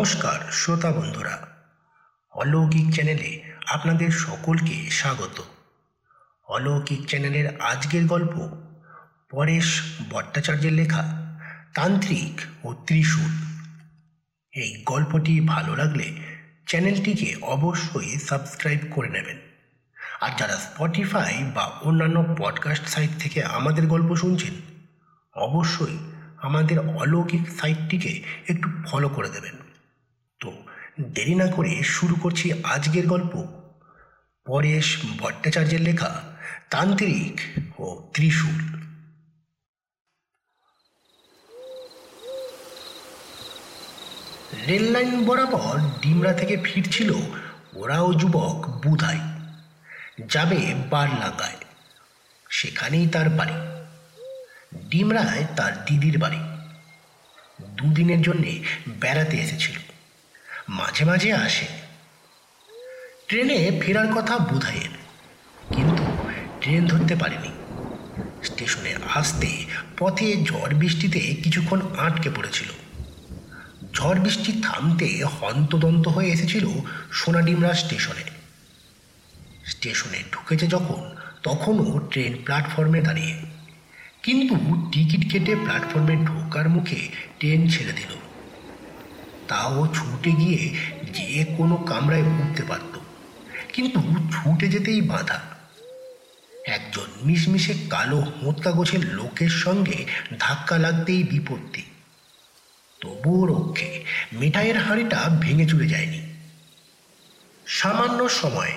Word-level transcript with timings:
নমস্কার, 0.00 0.52
শ্রোতা 0.52 0.92
বন্ধুরা। 0.92 1.46
অলৌকিক 2.30 2.94
চ্যানেলে 2.94 3.42
আপনাদের 3.66 4.10
সকলকে 4.10 4.90
স্বাগত। 4.90 5.42
অলৌকিক 6.44 7.06
চ্যানেলের 7.06 7.60
আজকের 7.60 8.06
গল্প 8.06 8.56
পরেশ 9.30 9.82
ভট্টাচার্যের 10.10 10.72
লেখা 10.72 11.02
তান্ত্রিক 11.74 12.66
ও 12.66 12.74
ত্রিশূল। 12.86 13.30
এই 14.52 14.82
গল্পটি 14.86 15.40
ভালো 15.40 15.76
লাগলে 15.76 16.12
চ্যানেলটিকে 16.68 17.36
অবশ্যই 17.42 18.18
সাবস্ক্রাইব 18.18 18.80
করে 18.90 19.08
নেবেন। 19.08 19.38
আর 20.20 20.30
যারা 20.38 20.56
স্পটিফাই 20.56 21.44
বা 21.54 21.64
অন্যান্য 21.64 22.34
পডকাস্ট 22.38 22.86
সাইট 22.86 23.10
থেকে 23.18 23.44
আমাদের 23.44 23.86
গল্প 23.86 24.16
শুনছেন, 24.16 24.54
অবশ্যই 25.34 25.98
আমাদের 26.36 26.78
অলৌকিক 26.78 27.50
সাইটটিকে 27.60 28.22
একটু 28.48 28.70
ফলো 28.86 29.08
করে 29.08 29.30
দেবেন। 29.30 29.59
তো 30.40 30.52
দেরি 31.00 31.34
না 31.34 31.46
করে 31.46 31.82
শুরু 31.82 32.14
করছি 32.14 32.52
আজকের 32.64 33.06
গল্প। 33.06 33.46
পরেশ 34.46 34.96
ভট্টাচার্যের 35.18 35.80
লেখা 35.80 36.22
তান্ত্রিক 36.70 37.40
ও 37.80 38.10
ত্রিশূল। 38.14 38.76
রেললাইন 44.66 45.24
বরাবর 45.24 45.78
ডিমরা 46.00 46.32
থেকে 46.32 46.56
ফিরছিল 46.64 47.12
ওরাও 47.74 48.14
যুবক 48.14 48.70
বুধাই। 48.86 49.20
যাবে 50.28 50.74
বারলাগায় 50.90 51.56
সেখানেই 52.50 53.06
তার 53.06 53.30
বাড়ি। 53.30 53.52
ডিমরায় 54.90 55.44
তার 55.56 55.84
দিদির 55.84 56.18
বাড়ি। 56.18 56.40
দুদিনের 57.70 58.22
জন্যে 58.22 58.62
বেড়াতে 58.88 59.36
এসেছিল। 59.36 59.79
মাঝে 60.78 61.04
মাঝে 61.04 61.30
আসে। 61.46 61.66
ট্রেনে 63.28 63.58
ফেরার 63.80 64.08
কথা 64.14 64.34
বুধাইয়ের, 64.38 64.94
কিন্তু 65.74 66.02
ট্রেন 66.60 66.82
ধরতে 66.86 67.14
পারেনি। 67.16 67.52
স্টেশনে 68.42 68.92
আসতে 69.14 69.50
পথে 69.98 70.26
ঝড় 70.44 70.72
বৃষ্টিতে 70.74 71.20
কিছুক্ষণ 71.42 71.80
আটকে 71.98 72.30
পড়েছিল। 72.36 72.70
ঝড় 73.94 74.18
বৃষ্টি 74.20 74.50
থামতে 74.62 75.08
হন্তদন্ত 75.38 76.04
হয়ে 76.08 76.32
এসেছিল 76.32 76.64
সোনাডিমরা 77.12 77.72
স্টেশনে। 77.74 78.24
স্টেশনে 79.66 80.18
ঢুকেছে 80.32 80.66
যখন, 80.66 81.00
তখনও 81.42 81.86
ট্রেন 82.10 82.32
প্ল্যাটফর্মে 82.44 83.00
দাঁড়িয়ে। 83.00 83.34
কিন্তু 84.22 84.54
টিকিট 84.92 85.22
কেটে 85.32 85.52
প্ল্যাটফর্মে 85.56 86.14
ঢোকার 86.26 86.66
মুখে 86.68 87.00
ট্রেন 87.38 87.60
ছেড়ে 87.68 87.92
দিল। 87.92 88.12
তাও 89.50 89.86
ছুটে 89.94 90.32
গিয়ে 90.32 90.74
যে 91.12 91.44
কোনো 91.56 91.76
কামরায় 91.76 92.22
উঠতে 92.22 92.62
পারত। 92.62 92.98
কিন্তু 93.72 94.00
ছুটে 94.32 94.68
যেতেই 94.68 95.00
বাধা। 95.00 95.40
একজন 96.66 97.06
মিশমিশে 97.24 97.74
কালো 97.90 98.22
মোত্তা 98.42 98.70
গোছের 98.70 99.14
লোকের 99.14 99.48
সঙ্গে 99.48 100.04
ধাক্কা 100.38 100.78
লাগতেই 100.78 101.22
বিপত্তি। 101.22 101.82
তবুও 103.00 103.46
রক্ষে 103.46 104.04
মিঠাইয়ের 104.32 104.76
হাঁড়িটা 104.76 105.36
ভেঙে 105.40 105.66
চুরে 105.66 105.88
যায়নি। 105.88 106.22
সামান্য 107.66 108.28
সময়, 108.28 108.72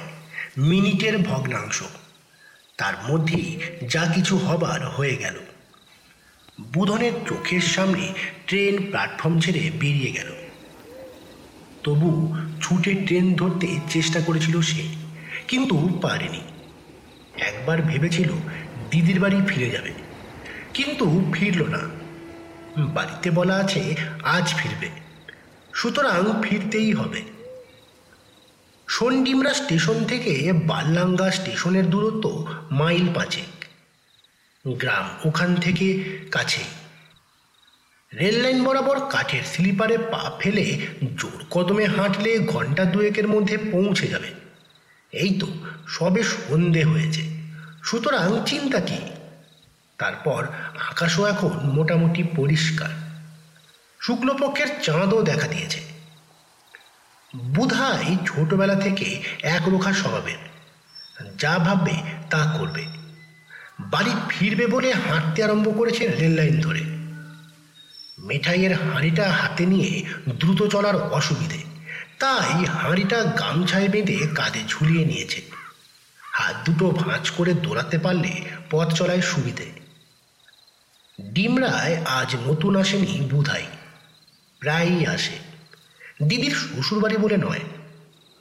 মিনিটের 0.57 1.17
ভগ্নাংশ। 1.17 1.83
তার 2.77 2.93
মধ্যেই 3.09 3.59
যা 3.89 4.11
কিছু 4.15 4.37
হবার 4.37 4.89
হয়ে 4.89 5.15
গেল। 5.15 5.39
বুধনের 6.61 7.13
চোখের 7.27 7.61
সামনে 7.61 8.13
ট্রেন 8.47 8.77
প্ল্যাটফর্ম 8.77 9.39
ছেড়ে 9.39 9.71
বেরিয়ে 9.79 10.11
গেল। 10.11 10.42
তবু 11.83 12.09
ছুটে 12.61 12.91
ট্রেন 13.05 13.25
ধরতে 13.35 13.67
চেষ্টা 13.89 14.19
করেছিল 14.21 14.55
সে, 14.61 14.83
কিন্তু 15.47 15.75
পারেনি। 16.01 16.43
একবার 17.41 17.81
ভেবেছিল 17.81 18.29
দিদির 18.91 19.19
বাড়ি 19.19 19.39
ফিরে 19.47 19.69
যাবে, 19.69 19.91
কিন্তু 20.73 21.05
ফিরল 21.33 21.61
না। 21.69 21.81
বাড়িতে 22.93 23.31
বলা 23.31 23.55
আছে, 23.55 23.81
আজ 24.23 24.45
ফিরবে। 24.53 24.89
সুতরাং 25.73 26.23
ফিরতেই 26.43 26.91
হবে। 26.93 27.21
সন্ডিমরা 28.87 29.53
স্টেশন 29.53 29.97
থেকে 30.03 30.33
বাল্লাঙ্গা 30.67 31.31
স্টেশনের 31.31 31.85
দূরত্ব 31.89 32.25
মাইল 32.71 33.05
পাঁচেক। 33.13 33.51
গ্রাম 34.65 35.05
ওখান 35.25 35.55
থেকে 35.55 35.87
কাছেই 36.31 36.69
রেললাইন 38.19 38.63
বরাবর 38.63 38.99
কাঠের 38.99 39.43
স্লিপারে 39.43 39.97
পা 39.97 40.31
ফেলে 40.39 40.87
জোর 41.17 41.45
কদমে 41.49 41.85
হাঁটলে 41.85 42.39
ঘণ্টা 42.39 42.85
দুয়েকের 42.85 43.27
মধ্যে 43.27 43.57
পৌঁছে 43.57 44.07
যাবে। 44.07 44.27
এই 45.11 45.39
তো 45.39 45.47
সবে 45.87 46.23
সন্ধে 46.23 46.83
হয়েছে। 46.83 47.21
সুতরাং 47.83 48.43
চিন্তা 48.45 48.79
কি? 48.79 48.97
তারপর 49.97 50.47
আকাশও 50.89 51.25
এখন 51.25 51.49
মোটামুটি 51.63 52.23
পরিষ্কার। 52.23 52.89
শুক্লপক্ষের 54.01 54.67
চাঁদও 54.81 55.21
দেখা 55.21 55.47
দিয়েছে। 55.47 55.79
বুধাই 57.35 58.17
ছোটবেলা 58.25 58.75
থেকে 58.75 59.23
একরোখা 59.41 59.93
স্বভাবের। 59.93 60.37
যা 61.37 61.59
ভাববে 61.59 61.93
তা 62.29 62.55
করবে। 62.59 62.85
বাড়ি 63.79 64.11
ফিরবে 64.29 64.67
বলে 64.67 64.93
হাঁটতে 64.93 65.43
আরম্ভ 65.43 65.77
করেছে 65.77 66.07
রেললাইন 66.07 66.61
ধরে। 66.61 66.92
মেঠাইয়ের 68.23 68.73
হাঁড়িটা 68.73 69.31
হাতে 69.31 69.65
নিয়ে 69.65 70.03
দ্রুত 70.29 70.67
চলার 70.67 70.95
অসুবিধে। 70.95 71.57
তাই 72.19 72.65
হাঁড়িটা 72.65 73.23
গামছায় 73.23 73.87
বেঁধে 73.87 74.27
কাঁধে 74.35 74.59
ঝুলিয়ে 74.67 75.05
নিয়েছে। 75.05 75.41
হাত 76.21 76.69
দুটো 76.69 76.89
ভাঁজ 76.89 77.29
করে 77.29 77.53
দৌড়াতে 77.53 77.97
পারলে 77.97 78.41
পথ 78.71 78.93
চলায় 78.93 79.21
সুবিধে। 79.21 79.65
ডিমরায় 81.21 81.97
আজ 82.05 82.35
নতুন 82.35 82.75
আসেনি 82.75 83.27
বুধাই। 83.31 83.65
প্রায়ই 84.59 85.05
আসে। 85.05 85.33
দিদির 86.23 86.55
শ্বশুরবাড়ি 86.55 87.17
বলে 87.17 87.37
নয়। 87.37 87.59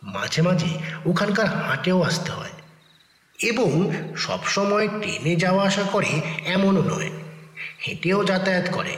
মাঝে 0.03 0.43
মাঝে 0.43 0.69
ওখানকার 1.07 1.47
হাটেও 1.47 2.03
আসতে 2.03 2.33
হয়। 2.33 2.51
এবং 3.43 3.93
সবসময় 4.17 4.89
ট্রেনে 4.89 5.37
যাওয়া 5.37 5.67
আসা 5.67 5.83
করে 5.83 6.21
এমনও 6.47 6.83
নয়। 6.83 7.11
হেঁটেও 7.87 8.25
যাতায়াত 8.25 8.71
করে। 8.73 8.97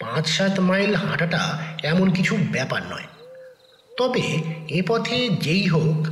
পাঁচ 0.00 0.28
সাত 0.28 0.60
মাইল 0.60 0.94
হাঁটাটা 0.94 1.62
এমন 1.82 2.10
কিছু 2.10 2.38
ব্যাপার 2.52 2.82
নয়। 2.82 3.06
তবে 3.96 4.42
এ 4.68 4.82
পথে 4.88 5.28
যেই 5.28 5.66
হোক, 5.66 6.06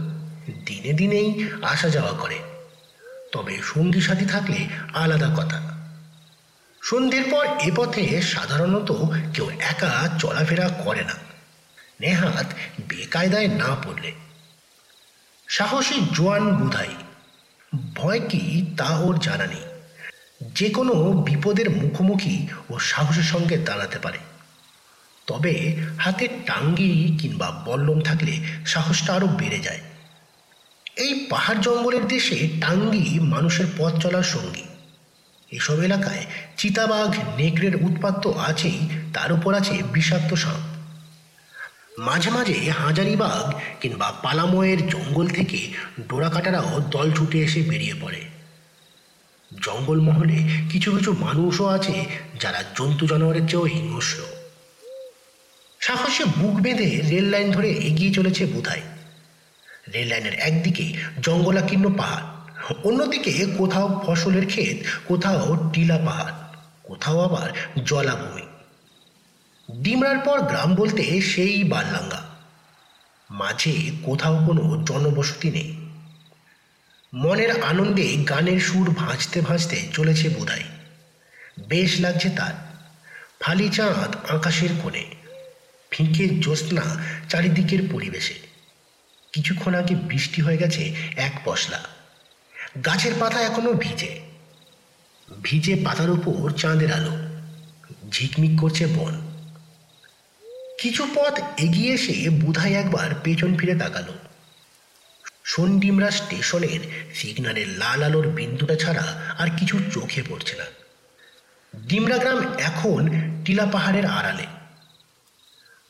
দিনে 0.67 0.93
দিনেই 0.93 1.49
আসা 1.63 1.89
যাওয়া 1.89 2.13
করে। 2.13 2.39
তবে 3.33 3.59
সঙ্গী 3.63 4.01
সাথী 4.01 4.27
থাকলে 4.27 4.69
আলাদা 4.95 5.29
কথা। 5.37 5.61
সন্ধ্যের 6.83 7.25
পর 7.31 7.47
এ 7.47 7.71
পথে 7.77 8.23
সাধারণত 8.23 8.93
কেউ 9.35 9.51
একা 9.51 10.09
চলাফেরা 10.19 10.69
করে 10.69 11.05
না। 11.05 11.15
নেহাত 12.01 12.47
বেকায়দায় 12.89 13.49
না 13.49 13.77
পড়লে। 13.85 14.13
সাহসী 15.49 16.07
জোয়ান 16.13 16.55
বুধাই। 16.55 16.95
ভয় 17.95 18.21
কি 18.21 18.75
তা 18.77 18.99
ওর 18.99 19.19
জানা 19.19 19.47
নেই। 19.47 19.68
যে 20.41 20.71
কোনো 20.71 20.93
বিপদের 21.13 21.71
মুখোমুখি 21.71 22.49
ও 22.71 22.79
সাহসের 22.79 23.23
সঙ্গে 23.23 23.57
দাঁড়াতে 23.57 23.99
পারে। 23.99 24.19
তবে 25.27 25.77
হাতে 25.99 26.29
টাঙ্গি 26.47 27.17
কিংবা 27.21 27.51
বল্লম 27.51 28.01
থাকলে 28.01 28.41
সাহসটা 28.67 29.15
আরও 29.15 29.27
বেড়ে 29.27 29.59
যায়। 29.59 29.79
এই 30.97 31.27
পাহাড় 31.31 31.59
জঙ্গলের 31.59 32.07
দেশে 32.07 32.49
টাঙ্গি 32.61 33.19
মানুষের 33.21 33.67
পথ 33.79 34.03
চলার 34.03 34.23
সঙ্গী। 34.23 34.63
এসব 35.51 35.83
এলাকায় 35.83 36.27
চিতাবাঘ, 36.57 37.17
নেকড়ের 37.37 37.77
উৎপাত 37.77 38.23
তো 38.23 38.33
আছেই, 38.33 38.89
তার 39.15 39.33
উপর 39.33 39.55
আছে 39.55 39.83
বিষাক্ত 39.83 40.35
সাপ। 40.35 40.61
মাঝে 41.99 42.31
মাঝে 42.31 42.71
হাজারিবাগ 42.71 43.53
কিংবা 43.81 44.13
পালাময়ের 44.23 44.87
জঙ্গল 44.87 45.27
থেকে 45.29 45.73
ডোরাকাটারাও 46.09 46.81
দল 46.81 47.13
ছুটে 47.13 47.39
এসে 47.39 47.63
বেরিয়ে 47.63 47.95
পড়ে। 48.01 48.38
জঙ্গলমহলে 49.65 50.45
কিছু 50.71 50.97
কিছু 50.97 51.13
মানুষও 51.13 51.67
আছে 51.67 52.05
যারা 52.41 52.65
জন্তু 52.77 53.07
জানোয়ারের 53.07 53.47
চেয়েও 53.47 53.65
হিংস্র। 53.65 54.19
সাহসে 55.81 56.25
বুক 56.25 56.55
বেঁধে 56.61 57.03
রেল 57.11 57.25
লাইন 57.25 57.51
ধরে 57.51 57.71
এগিয়ে 57.73 58.13
চলেছে 58.13 58.47
বোধায় 58.47 58.81
রেল 59.95 60.09
লাইনের 60.09 60.35
একদিকে 60.35 60.93
জঙ্গলাকীর্ণ 61.23 61.97
পাহাড়, 61.97 62.27
অন্যদিকে 62.85 63.47
কোথাও 63.59 64.05
ফসলের 64.07 64.47
ক্ষেত, 64.47 64.77
কোথাও 65.07 65.71
টিলা 65.73 65.99
পাহাড়, 65.99 66.33
কোথাও 66.83 67.21
আবার 67.21 67.49
জলাভূমি। 67.85 68.43
ডিমরার 69.81 70.19
পর 70.19 70.41
গ্রাম 70.41 70.75
বলতে 70.75 71.21
সেই 71.21 71.65
বাল্লাঙ্গা 71.65 72.23
মাঝে 73.31 73.91
কোথাও 74.03 74.45
কোনো 74.47 74.85
জনবসতি 74.87 75.51
নেই। 75.51 75.78
মনের 77.15 77.63
আনন্দে 77.63 78.17
গানের 78.17 78.61
সুর 78.61 78.91
ভাঁজতে 78.91 79.41
ভাঁজতে 79.41 79.89
চলেছে 79.93 80.29
বোধাই। 80.29 80.63
বেশ 81.69 82.01
লাগছে 82.01 82.31
তার। 82.31 82.55
ফালি 83.41 83.69
চাঁদ 83.69 84.31
আকাশের 84.31 84.69
কোণে, 84.83 85.05
ফিঁকে 85.91 86.29
জ্যোৎস্না 86.29 86.83
চারিদিকের 87.29 87.79
পরিবেশে। 87.93 88.35
কিছুক্ষণ 89.33 89.75
আগে 89.75 89.95
বৃষ্টি 89.95 90.43
হয়ে 90.43 90.57
গেছে 90.57 90.95
এক 91.17 91.41
পশলা। 91.45 91.85
গাছের 92.85 93.13
পাতা 93.21 93.41
এখনও 93.41 93.73
ভিজে। 93.73 94.21
ভিজে 95.43 95.75
পাতার 95.85 96.11
উপর 96.11 96.51
চাঁদের 96.51 96.93
আলো। 96.93 97.19
ঝিকমিক 98.11 98.61
করছে 98.61 98.87
বন। 98.87 99.21
কিছু 100.81 101.07
পথ 101.15 101.41
এগিয়ে 101.59 101.95
এসে 101.95 102.31
বুধাই 102.31 102.75
একবার 102.75 103.15
পেছন 103.25 103.57
ফিরে 103.57 103.75
তাকালো। 103.75 104.28
সন্ডিমরা 105.49 106.11
স্টেশনের 106.11 106.81
সিগন্যালের 107.15 107.69
লাল 107.69 108.03
আলোর 108.03 108.29
বিন্দুটা 108.29 108.75
ছাড়া 108.75 109.35
আর 109.39 109.49
কিছু 109.59 109.79
চোখে 109.93 110.23
পড়ছে 110.29 110.57
না। 110.57 110.65
ডিমরা 111.77 112.19
গ্রাম 112.19 112.39
এখন 112.59 113.11
টিলা 113.45 113.67
পাহাড়ের 113.67 114.07
আড়ালে। 114.07 114.47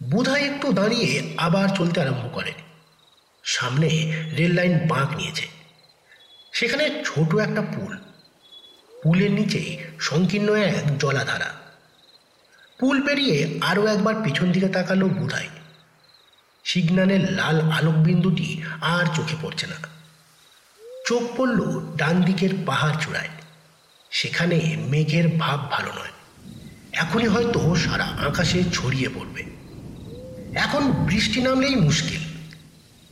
বুধাই 0.02 0.44
একটু 0.44 0.72
দাঁড়িয়ে 0.72 1.34
আবার 1.36 1.68
চলতে 1.76 2.00
আরম্ভ 2.00 2.34
করে। 2.34 2.52
সামনে 3.44 3.88
রেল 4.36 4.52
লাইন 4.52 4.78
বাঁক 4.88 5.16
নিয়েছে। 5.16 5.48
সেখানে 6.52 7.02
ছোট 7.04 7.36
একটা 7.36 7.62
পুল। 7.62 7.98
পুলের 9.02 9.30
নিচে 9.30 9.78
সংকীর্ণ 10.00 10.54
এক 10.54 10.98
জলাধারা। 10.98 11.54
পুল 12.78 13.06
পেরিয়ে 13.06 13.58
আরও 13.60 13.86
একবার 13.86 14.14
পিছন 14.24 14.52
দিকে 14.52 14.68
তাকালো 14.68 15.06
বুধাই 15.06 15.48
সিগন্যালের 16.68 17.32
লাল 17.32 17.70
আলোকবিন্দুটি 17.70 18.62
আর 18.80 19.06
চোখে 19.14 19.36
পড়ছে 19.42 19.66
না। 19.66 19.74
চোখ 21.06 21.22
পড়ল 21.36 21.86
ডান 21.96 22.22
দিকের 22.22 22.50
পাহাড় 22.66 22.96
চূড়ায়। 23.00 23.28
সেখানে 24.10 24.76
মেঘের 24.90 25.28
ভাব 25.28 25.70
ভালো 25.70 25.92
নয়। 25.92 26.12
এখনই 26.92 27.26
হয়তো 27.26 27.76
সারা 27.76 28.04
আকাশে 28.04 28.64
ছড়িয়ে 28.72 29.08
পড়বে। 29.08 29.44
এখন 30.58 30.92
বৃষ্টি 30.92 31.42
নামলেই 31.42 31.76
মুশকিল। 31.76 32.20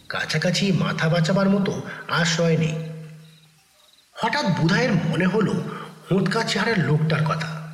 কাছাকাছি 0.09 0.73
মাথা 0.73 1.09
বাঁচাবার 1.09 1.50
মতো 1.50 1.82
আশ্রয় 2.09 2.56
নেই। 2.56 2.75
হঠাৎ 4.12 4.47
বুধায়ের 4.47 4.93
মনে 4.93 5.26
হলো 5.26 5.64
হুঁতকা 6.11 6.43
চেহারার 6.43 6.79
লোকটার 6.79 7.25
কথা। 7.25 7.73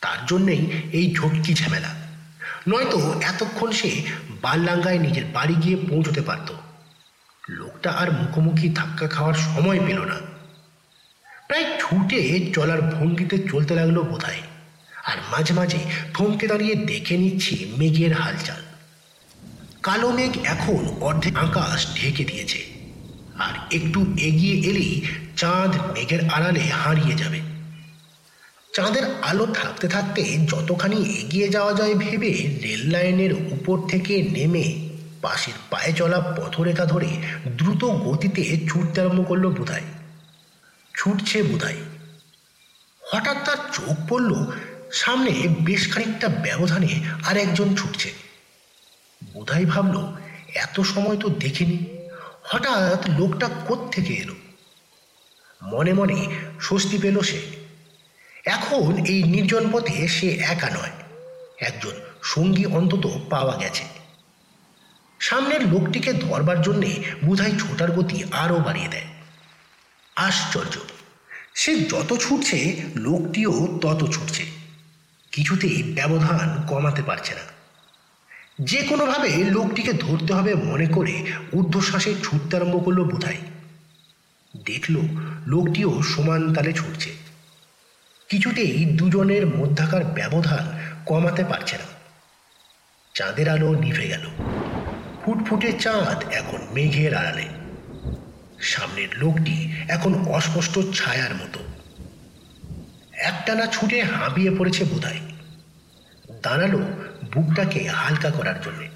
তার 0.00 0.26
জন্যেই 0.26 0.72
এই 0.92 1.14
ঝটকি 1.14 1.54
ঝামেলা। 1.54 1.88
নয়তো 2.68 3.20
এতক্ষণ 3.20 3.72
সে 3.72 4.02
বাল্লাঙ্গায় 4.42 4.98
নিজের 4.98 5.24
বাড়ি 5.24 5.54
গিয়ে 5.54 5.76
পৌঁছতে 5.76 6.20
পারত। 6.20 6.52
লোকটা 7.48 7.90
আর 7.90 8.12
মুখোমুখি 8.12 8.68
ধাক্কা 8.68 9.08
খাওয়ার 9.08 9.34
সময় 9.34 9.80
পেল 9.86 10.00
না। 10.00 10.14
প্রায় 11.48 11.78
ছুটে 11.80 12.50
চলার 12.54 12.82
ভঙ্গিতে 12.82 13.38
চলতে 13.38 13.74
লাগল 13.74 14.02
বোধহয়। 14.02 14.42
আর 15.04 15.16
মাঝে 15.30 15.54
মাঝে 15.54 15.78
থমকে 16.14 16.46
দাঁড়িয়ে 16.46 16.74
দেখে 16.74 17.16
নিচ্ছি 17.16 17.72
মেঘের 17.78 18.12
হালচাল। 18.12 18.62
কালো 19.82 20.10
মেঘ 20.10 20.38
এখন 20.44 20.96
অর্ধেক 21.00 21.36
আকাশ 21.36 21.96
ঢেকে 21.96 22.24
দিয়েছে। 22.24 22.64
আর 23.38 23.74
একটু 23.74 24.14
এগিয়ে 24.18 24.56
এলেই 24.70 25.02
চাঁদ 25.36 25.76
মেঘের 25.76 26.30
আড়ালে 26.30 26.60
হারিয়ে 26.60 27.14
যাবে। 27.14 27.51
চাঁদের 28.72 29.02
আলো 29.22 29.46
থাকতে 29.46 29.88
থাকতে 29.88 30.38
যতখানি 30.46 30.96
এগিয়ে 30.96 31.48
যাওয়া 31.48 31.72
যায় 31.72 31.94
ভেবে 31.94 32.58
রেল 32.62 32.90
লাইনের 32.90 33.32
উপর 33.32 33.88
থেকে 33.88 34.22
নেমে 34.22 34.88
পাশের 35.22 35.52
পায়ে 35.70 35.92
চলা 35.92 36.20
পথরেখা 36.20 36.84
ধরে 36.84 37.06
দ্রুত 37.48 37.84
গতিতে 37.84 38.60
ছুটতে 38.68 39.00
আরম্ভ 39.00 39.28
করল 39.28 39.48
বুধাই। 39.48 39.80
ছুটছে 40.96 41.42
বুধাই। 41.42 41.76
হঠাৎ 43.00 43.36
তার 43.44 43.56
চোখ 43.72 43.96
পড়ল, 44.08 44.46
সামনে 44.92 45.30
বেশ 45.60 45.94
খানিকটা 45.94 46.28
ব্যবধানে 46.28 47.00
আর 47.26 47.36
একজন 47.36 47.76
ছুটছে। 47.76 48.12
বুধাই 49.34 49.64
ভাবল, 49.64 50.12
এত 50.54 50.80
সময় 50.80 51.16
তো 51.16 51.28
দেখিনি। 51.28 51.78
হঠাৎ 52.42 53.10
লোকটা 53.18 53.48
থেকে 53.92 54.14
এলো? 54.14 54.34
মনে 55.62 55.92
মনে 55.92 56.26
স্বস্তি 56.60 56.98
পেল 56.98 57.20
সে। 57.20 57.61
এখন 58.44 59.04
এই 59.06 59.22
নির্জন 59.22 59.72
পথে 59.72 60.08
সে 60.08 60.28
একা 60.28 60.70
নয়। 60.70 60.90
একজন 61.58 61.92
সঙ্গী 62.22 62.64
অন্তত 62.64 63.20
পাওয়া 63.30 63.56
গেছে। 63.56 63.84
সামনের 65.20 65.68
লোকটিকে 65.68 66.12
ধরবার 66.12 66.62
জন্যে 66.62 67.02
বুধাই 67.24 67.52
ছোটার 67.52 67.92
গতি 67.92 68.24
আরও 68.30 68.58
বাড়িয়ে 68.58 68.88
দেয়। 68.88 69.04
আশ্চর্য! 70.16 70.78
সে 71.54 71.76
যত 71.76 72.16
ছুটছে, 72.20 72.82
লোকটিও 72.96 73.78
তত 73.80 74.10
ছুটছে। 74.10 74.46
কিছুতেই 75.32 75.82
ব্যবধান 75.82 76.62
কমাতে 76.68 77.02
পারছে 77.02 77.34
না। 77.34 77.40
যে 78.60 78.82
কোনোভাবে 78.82 79.44
লোকটিকে 79.44 79.92
ধরতে 79.92 80.32
হবে 80.34 80.54
মনে 80.54 80.86
করে 80.86 81.24
ঊর্ধ্বশ্বাসে 81.52 82.14
ছুটতে 82.22 82.56
আরম্ভ 82.56 82.84
করল 82.84 83.04
বোধাই 83.04 83.36
দেখল 84.56 84.96
লোকটিও 85.46 86.02
সমান 86.02 86.54
তালে 86.54 86.72
ছুটছে। 86.72 87.31
কিছুতেই 88.32 88.84
দুজনের 88.84 89.46
মধ্যাকার 89.46 90.04
ব্যবধান 90.04 90.80
কমাতে 91.06 91.44
পারছে 91.44 91.78
না। 91.78 91.84
চাঁদের 93.14 93.48
আলো 93.48 93.74
নিভে 93.74 94.08
গেল। 94.08 94.26
ফুটফুটে 95.24 95.72
চাঁদ 95.72 96.32
এখন 96.32 96.58
মেঘের 96.72 97.14
আড়ালে। 97.14 97.48
সামনের 98.60 99.08
লোকটি 99.18 99.72
এখন 99.88 100.26
অস্পষ্ট 100.28 100.78
ছায়ার 100.94 101.34
মতো। 101.34 101.60
একটানা 103.12 103.66
ছুটে 103.66 104.02
হাঁপিয়ে 104.02 104.50
পড়েছে 104.58 104.84
বোধাই 104.84 105.20
দাঁড়াল 106.42 106.76
বুকটাকে 107.34 107.88
হালকা 107.88 108.30
করার 108.30 108.60
জন্যে। 108.60 108.88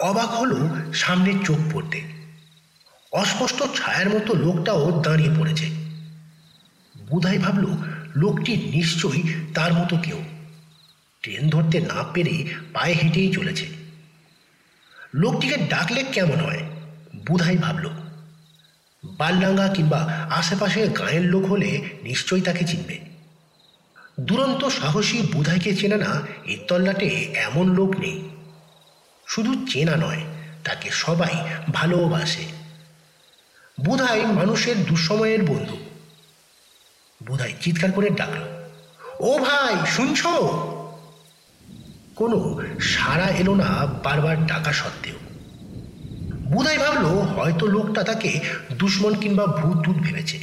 অবাক 0.00 0.28
হলো 0.28 0.76
সামনের 0.94 1.44
চোখ 1.44 1.58
পড়তে। 1.72 2.02
অস্পষ্ট 3.12 3.58
ছায়ার 3.58 4.08
মতো 4.08 4.34
লোকটাও 4.34 5.02
দাঁড়িয়ে 5.02 5.30
পড়েছে। 5.38 5.66
বুধাই 7.10 7.38
ভাবল 7.38 7.66
লোকটি 8.16 8.56
নিশ্চয়ই 8.56 9.22
তার 9.54 9.72
মতো 9.72 9.96
কেউ। 9.96 10.22
ট্রেন 11.22 11.50
ধরতে 11.50 11.80
না 11.80 12.02
পেরে 12.02 12.44
পায়ে 12.72 12.94
হেঁটেই 12.94 13.32
চলেছে। 13.32 13.66
লোকটিকে 15.14 15.56
ডাকলে 15.56 16.02
কেমন 16.02 16.40
হয়? 16.40 16.62
বুধাই 17.26 17.56
ভাবল। 17.56 17.88
বালডাঙ্গা 19.04 19.68
কিংবা 19.68 19.98
আশেপাশে 20.30 20.88
গায়ের 20.88 21.22
লোক 21.22 21.44
হলে 21.44 21.88
নিশ্চয়ই 22.02 22.40
তাকে 22.40 22.64
চিনবে। 22.64 22.98
দুরন্ত 24.20 24.64
সাহসী 24.64 25.22
বুধাইকে 25.22 25.76
চেনে 25.76 25.96
না, 25.96 26.22
এর 26.44 26.58
তল্লাটে 26.68 27.06
এমন 27.34 27.74
লোক 27.74 27.96
নেই। 27.98 28.28
শুধু 29.26 29.66
চেনা 29.66 29.96
নয়, 29.96 30.20
তাকে 30.64 30.90
সবাই 30.90 31.34
ভালোবাসে। 31.72 32.44
বুধাই 33.80 34.26
মানুষের 34.26 34.84
দুঃসময়ের 34.84 35.42
বন্ধু। 35.42 35.87
বুধাই 37.28 37.52
চিৎকার 37.60 37.92
করে 37.92 38.10
ডাকল। 38.10 38.42
ও 39.20 39.38
ভাই, 39.38 39.86
শুনছ? 39.86 40.26
কোনো 42.16 42.60
সাড়া 42.80 43.26
এলো 43.26 43.54
না 43.54 43.86
বারবার 43.86 44.46
ডাকা 44.46 44.72
সত্ত্বেও। 44.72 45.14
বুধাই 46.36 46.78
ভাবলো 46.78 47.08
হয়তো 47.08 47.66
লোকটা 47.66 48.02
তাকে 48.02 48.40
দুশ্মন 48.72 49.14
কিংবা 49.14 49.46
ভূত 49.46 49.84
টুত 49.84 49.96
ভেবেছে। 49.96 50.38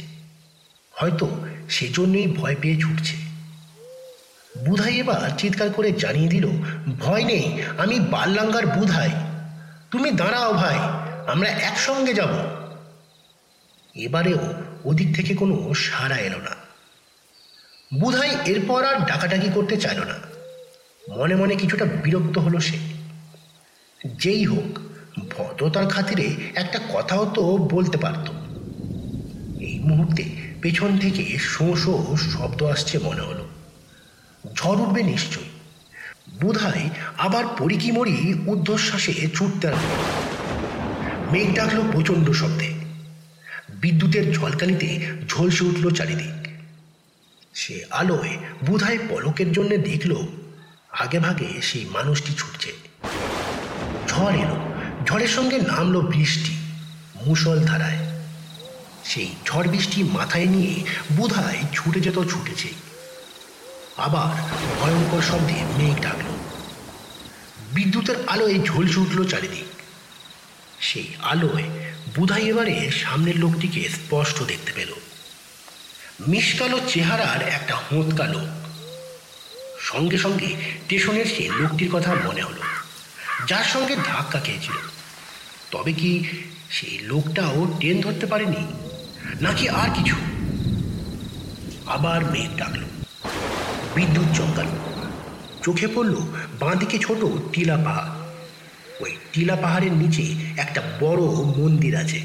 হয়তো 0.92 1.46
সেজন্যই 1.68 2.26
ভয় 2.26 2.56
পেয়ে 2.60 2.80
ছুটছে। 2.80 3.16
বুধাই 4.66 4.96
এবার 4.96 5.30
চিৎকার 5.38 5.70
করে 5.70 5.92
জানিয়ে 5.92 6.28
দিল, 6.28 6.48
ভয় 6.98 7.24
নেই, 7.24 7.62
আমি 7.78 8.00
বাল্লাঙ্গার 8.00 8.66
বুধাই 8.66 9.10
তুমি 9.90 10.10
দাঁড়াও 10.10 10.52
ভাই, 10.52 10.78
আমরা 11.30 11.48
একসঙ্গে 11.48 12.14
যাব। 12.14 12.28
এবারেও 13.94 14.54
ওদিক 14.84 15.16
থেকে 15.16 15.34
কোনো 15.34 15.74
সাড়া 15.74 16.16
এলো 16.16 16.38
না। 16.38 16.65
বুধাই 17.94 18.36
এরপর 18.46 18.84
আর 18.84 19.06
ডাকাডাকি 19.06 19.48
করতে 19.54 19.76
চাইল 19.76 20.00
না। 20.00 20.14
মনে 21.18 21.34
মনে 21.34 21.56
কিছুটা 21.56 21.84
বিরক্ত 21.84 22.38
হলো 22.38 22.60
সে। 22.60 22.78
যেই 24.16 24.44
হোক 24.44 24.78
ভদ্রতার 25.30 25.86
খাতিরে 25.86 26.36
একটা 26.54 26.80
কথাও 26.94 27.30
তো 27.34 27.56
বলতে 27.56 27.98
পারত। 27.98 28.30
এই 29.60 29.78
মুহূর্তে 29.78 30.24
পেছন 30.62 30.98
থেকে 30.98 31.38
শো 31.38 31.76
শো 31.76 32.16
শব্দ 32.16 32.62
আসছে 32.62 32.98
মনে 32.98 33.20
হলো। 33.20 33.48
ঝড় 34.54 34.76
উঠবে 34.76 35.02
নিশ্চয় 35.02 35.44
বুধাই 36.40 36.90
আবার 37.18 37.44
পরিকি 37.58 37.92
মরি 37.92 38.34
ঊর্ধ্বশ্বাসে 38.46 39.28
ছুটতে 39.34 39.68
আরম্ভ 39.68 39.90
মেঘ 41.32 41.54
ডাকলো 41.54 41.82
প্রচণ্ড 41.92 42.30
শব্দে। 42.30 42.74
বিদ্যুতের 43.74 44.32
ঝলকানিতে 44.32 45.06
ঝলসে 45.28 45.64
উঠল 45.64 45.90
চারিদিক। 45.90 46.45
সে 47.56 47.84
আলোয় 47.90 48.38
বুধায় 48.66 48.98
পলকের 49.08 49.52
জন্য 49.52 49.76
দেখল, 49.76 50.26
আগে 50.90 51.18
ভাগে 51.18 51.62
সেই 51.62 51.84
মানুষটি 51.84 52.32
ছুটছে। 52.38 52.72
ঝড় 54.08 54.36
এলো, 54.38 54.58
ঝড়ের 55.06 55.28
সঙ্গে 55.28 55.58
নামলো 55.58 56.00
বৃষ্টি 56.00 56.56
মুসল 57.26 57.60
ধারায়। 57.60 57.98
সেই 59.04 59.34
ঝড় 59.46 59.68
বৃষ্টি 59.68 60.02
মাথায় 60.02 60.46
নিয়ে 60.46 60.84
বুধায় 61.16 61.58
ছুটে 61.72 62.00
যেত 62.00 62.18
ছুটেছে। 62.30 62.68
আবার 63.96 64.30
ভয়ঙ্কর 64.80 65.22
শব্দে 65.22 65.54
মেঘ 65.78 66.02
ডাকল। 66.02 66.34
বিদ্যুতের 67.74 68.16
আলোয় 68.26 68.58
ঝলসে 68.64 69.00
উঠল 69.00 69.28
চারিদিক। 69.28 69.82
সেই 70.80 71.14
আলোয় 71.22 71.64
বুধাই 72.16 72.42
এবারে 72.42 72.90
সামনের 72.90 73.38
লোকটিকে 73.38 73.88
স্পষ্ট 73.88 74.42
দেখতে 74.42 74.72
পেল। 74.72 74.94
মিসকালো 76.20 76.80
চেহারার 76.88 77.42
একটা 77.48 77.74
হোঁতকা 77.76 78.24
লোক। 78.24 78.48
সঙ্গে 79.80 80.18
সঙ্গে 80.18 80.46
স্টেশনের 80.46 81.24
সেই 81.24 81.48
লোকটির 81.48 81.90
কথা 81.92 82.14
মনে 82.14 82.42
হলো, 82.42 82.62
যার 83.48 83.64
সঙ্গে 83.64 83.96
ধাক্কা 83.96 84.38
খেয়েছিল। 84.40 84.76
তবে 85.70 85.92
কি 85.92 86.24
সেই 86.70 86.98
লোকটাও 86.98 87.66
ট্রেন 87.78 88.00
ধরতে 88.00 88.26
পারেনি, 88.26 88.62
নাকি 89.40 89.68
আর 89.68 89.88
কিছু? 89.94 90.16
আবার 91.86 92.24
মেঘ 92.30 92.56
ডাকল। 92.56 92.84
বিদ্যুৎ 93.94 94.36
চমকাল। 94.36 94.66
চোখে 95.62 95.86
পড়ল 95.86 96.14
বাঁদিকে 96.60 96.98
ছোট 96.98 97.24
টিলা 97.52 97.76
পাহাড়। 97.76 98.10
ওই 99.00 99.16
টিলা 99.32 99.56
পাহাড়ের 99.56 99.92
নিচে 99.92 100.24
একটা 100.56 100.82
বড় 101.00 101.22
মন্দির 101.58 101.96
আছে। 101.96 102.20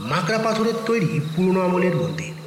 মাকড়া 0.00 0.38
পাথরের 0.38 0.74
তৈরি 0.86 1.20
পুরনো 1.36 1.60
আমলের 1.60 1.96
মন্দির। 1.96 2.45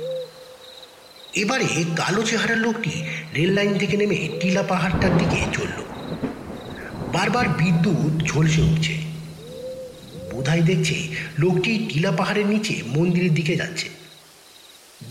এবারে 1.33 1.67
কালো 1.95 2.23
চেহারার 2.23 2.57
লোকটি 2.57 3.03
রেল 3.35 3.51
লাইন 3.51 3.77
থেকে 3.77 3.97
নেমে 3.97 4.29
টিলা 4.41 4.63
পাহাড়টার 4.63 5.17
দিকে 5.17 5.39
চলল। 5.53 5.77
বারবার 7.13 7.49
বিদ্যুৎ 7.49 8.13
ঝলসে 8.29 8.61
উঠছে। 8.61 8.95
বুধাই 10.31 10.61
দেখছে 10.61 11.07
লোকটি 11.37 11.87
টিলা 11.89 12.11
পাহাড়ের 12.11 12.45
নিচে 12.45 12.81
মন্দিরের 12.85 13.33
দিকে 13.33 13.55
যাচ্ছে। 13.55 13.89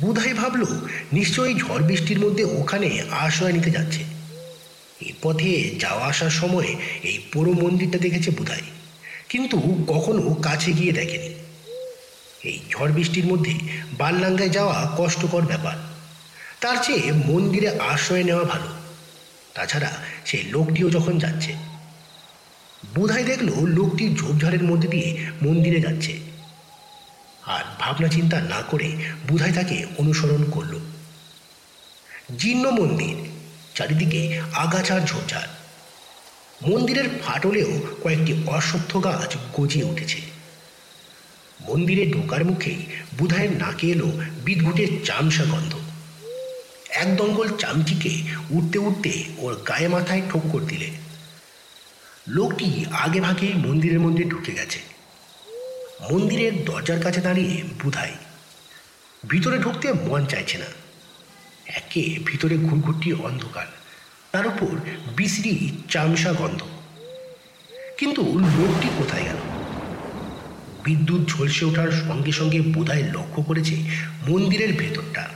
বুধাই 0.00 0.32
ভাবল, 0.34 0.62
নিশ্চয়ই 1.12 1.54
ঝড় 1.54 1.82
বৃষ্টির 1.82 2.18
মধ্যে 2.20 2.44
ওখানে 2.44 3.02
আশ্রয় 3.10 3.52
নিতে 3.52 3.70
যাচ্ছে। 3.70 4.02
এ 5.00 5.12
পথে 5.22 5.70
যাওয়া 5.78 6.06
আসার 6.06 6.30
সময় 6.30 6.76
এই 7.02 7.18
পুরো 7.32 7.52
মন্দিরটা 7.52 7.98
দেখেছে 7.98 8.30
বুধাই, 8.30 8.62
কিন্তু 9.28 9.84
কখনো 9.87 10.34
কাছে 10.34 10.72
গিয়ে 10.72 10.92
দেখেনি। 10.92 11.34
এই 12.44 12.58
ঝড় 12.70 12.92
বৃষ্টির 12.92 13.26
মধ্যে 13.26 13.54
বাল্লাঙ্গায় 13.98 14.48
যাওয়া 14.48 14.94
কষ্টকর 14.98 15.42
ব্যাপার। 15.42 15.88
তার 16.61 16.77
চেয়ে 16.83 17.12
মন্দিরে 17.12 17.69
আশ্রয় 17.81 18.25
নেওয়া 18.25 18.45
ভালো। 18.45 18.69
তাছাড়া 19.55 19.91
সেই 20.25 20.43
লোকটিও 20.43 20.91
যখন 20.91 21.19
যাচ্ছে, 21.19 21.53
বুধাই 22.95 23.25
দেখল 23.25 23.49
লোকটি 23.67 24.15
ঝোপঝাড়ের 24.15 24.62
মধ্যে 24.62 24.88
দিয়ে 24.88 25.31
মন্দিরে 25.43 25.81
যাচ্ছে। 25.81 26.19
আর 27.47 27.65
ভাবনা 27.79 28.09
চিন্তা 28.09 28.41
না 28.41 28.62
করে 28.71 28.97
বুধাই 29.29 29.53
তাকে 29.53 29.87
অনুসরণ 29.99 30.50
করল। 30.50 30.79
জীর্ণ 32.38 32.71
মন্দির, 32.71 33.17
চারিদিকে 33.75 34.41
আগাছার 34.55 35.00
ঝোপঝাড়। 35.00 35.49
মন্দিরের 36.69 37.09
ফাটলেও 37.25 37.81
কয়েকটি 38.03 38.33
অশ্বত্থ 38.47 38.97
গাছ 38.97 39.37
গজিয়ে 39.57 39.85
উঠেছে। 39.85 40.21
মন্দিরে 41.61 42.05
ঢোকার 42.11 42.45
মুখেই 42.45 42.87
বুধায়ের 43.19 43.50
নাকে 43.50 43.87
এলো 43.87 44.09
বিদঘুটের 44.45 44.88
চামসা 45.05 45.45
গন্ধ। 45.45 45.75
এক 46.88 47.16
দঙ্গল 47.16 47.57
চামচিকে 47.57 48.23
উঠতে 48.50 48.78
উঠতে 48.78 49.25
ওর 49.38 49.54
গায়ে 49.54 49.88
মাথায় 49.88 50.23
ঠোক্কর 50.30 50.61
দিলে 50.61 50.90
লোকটি 52.28 52.85
আগে 52.90 53.21
ভাগে 53.21 53.52
মন্দিরের 53.54 54.00
মধ্যে 54.00 54.25
ঢুকে 54.25 54.52
গেছে। 54.52 54.78
মন্দিরের 56.11 56.64
দরজার 56.64 57.02
কাছে 57.02 57.21
দাঁড়িয়ে 57.21 57.62
বুধাই। 57.83 58.11
ভিতরে 59.28 59.59
ঢুকতে 59.59 59.92
মন 59.92 60.26
চাইছে 60.26 60.59
না। 60.59 60.66
একে 61.66 62.18
ভিতরে 62.25 62.57
ঘুরঘুরটি 62.57 63.12
অন্ধকার, 63.12 63.66
তার 64.33 64.47
উপর 64.47 64.76
বিশ্রী 65.16 65.71
চামসা 65.90 66.33
গন্ধ। 66.33 66.62
কিন্তু 67.99 68.38
লোকটি 68.38 68.88
কোথায় 68.99 69.23
গেল? 69.23 69.37
বিদ্যুৎ 70.85 71.28
ঝলসে 71.28 71.64
ওঠার 71.64 71.90
সঙ্গে 71.90 72.33
সঙ্গে 72.33 72.61
বোধায় 72.61 73.02
লক্ষ্য 73.02 73.42
করেছে 73.42 73.76
মন্দিরের 74.28 74.73
ভেতরটা। 74.73 75.28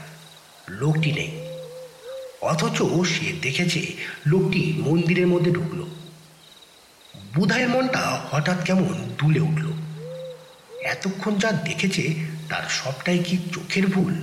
লোকটি 0.69 1.11
নেই। 1.11 1.42
অথচ 2.43 3.07
সে 3.07 3.33
দেখেছে 3.41 3.93
লোকটি 4.25 4.73
মন্দিরের 4.77 5.27
মধ্যে 5.27 5.51
ঢুকলো। 5.51 5.87
বুধাইয়ের 7.35 7.69
মনটা 7.69 8.21
হঠাৎ 8.31 8.63
কেমন 8.63 8.93
দুলে 9.17 9.39
উঠল। 9.39 9.71
এতক্ষণ 10.83 11.35
যা 11.35 11.51
দেখেছে 11.51 12.13
তার 12.49 12.63
সবটাই 12.69 13.19
কি 13.19 13.37
চোখের 13.53 13.87
ভুল? 13.87 14.13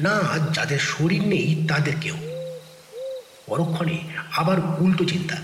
না, 0.00 0.38
যাদের 0.52 0.78
শরীর 0.78 1.22
নেই, 1.22 1.66
তাদের 1.68 1.94
কেউ? 2.00 2.16
পরক্ষণে 3.46 3.98
আবার 4.36 4.56
উল্টো 4.80 5.04
চিন্তা। 5.04 5.36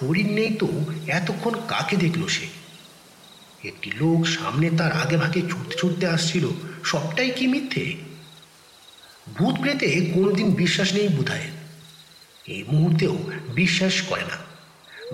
শরীর 0.00 0.26
নেই 0.26 0.50
তো, 0.50 0.68
এতক্ষণ 1.06 1.54
কাকে 1.68 1.96
দেখল 1.96 2.26
সে? 2.26 2.46
একটি 3.68 3.90
লোক 3.90 4.26
সামনে 4.26 4.70
তার 4.70 4.92
আগে 4.92 5.16
ভাগে 5.16 5.40
ছুটতে 5.40 5.76
ছুটতে 5.76 6.06
আসছিল। 6.06 6.48
সবটাই 6.84 7.30
কি 7.30 7.46
মিথ্যে? 7.46 8.07
ভূত 9.36 9.54
প্রেতে 9.60 9.88
কোনোদিন 10.14 10.48
বিশ্বাস 10.54 10.88
নেই 10.94 11.08
বোধহয়। 11.08 11.48
এই 12.46 12.64
মুহূর্তেও 12.72 13.16
বিশ্বাস 13.54 13.94
করে 14.02 14.22
না। 14.22 14.38